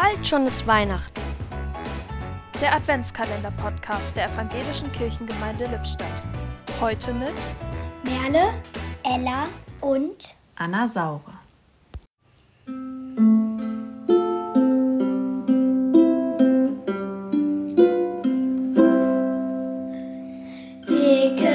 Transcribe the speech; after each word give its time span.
Bald 0.00 0.26
schon 0.26 0.46
ist 0.46 0.66
Weihnachten. 0.66 1.20
Der 2.62 2.74
Adventskalender-Podcast 2.74 4.16
der 4.16 4.30
Evangelischen 4.30 4.90
Kirchengemeinde 4.92 5.66
Lippstadt. 5.66 6.08
Heute 6.80 7.12
mit 7.12 7.34
Merle, 8.02 8.48
Ella 9.04 9.48
und 9.82 10.36
Anna 10.56 10.88
Saure. 10.88 11.34
Dicke 20.88 21.49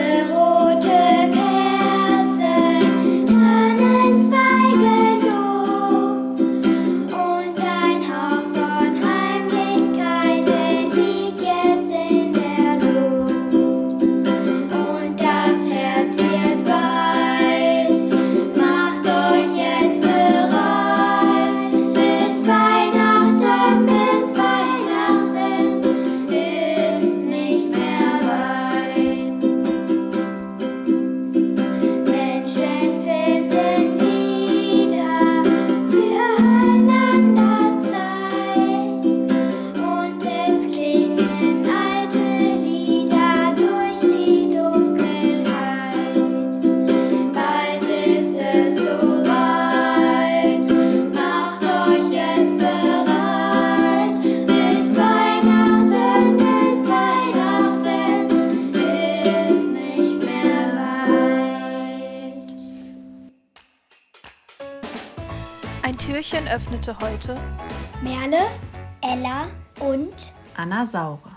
Ein 65.85 65.99
Türchen 65.99 66.47
öffnete 66.47 66.97
heute 66.99 67.35
Merle, 68.01 68.39
Ella 69.03 69.45
und 69.79 70.33
Anna 70.57 70.83
Saure. 70.83 71.34